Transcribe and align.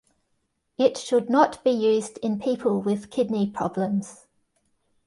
It 0.79 0.97
should 0.97 1.29
not 1.29 1.63
be 1.63 1.69
used 1.69 2.17
in 2.23 2.39
people 2.39 2.81
with 2.81 3.11
kidney 3.11 3.47
problems. 3.47 4.25